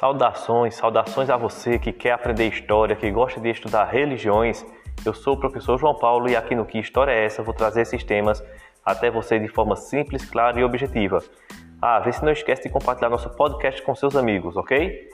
[0.00, 4.64] Saudações, saudações a você que quer aprender história, que gosta de estudar religiões.
[5.04, 7.82] Eu sou o professor João Paulo e aqui no Que História é essa vou trazer
[7.82, 8.42] esses temas
[8.82, 11.18] até você de forma simples, clara e objetiva.
[11.82, 15.06] Ah, vê se não esquece de compartilhar nosso podcast com seus amigos, ok?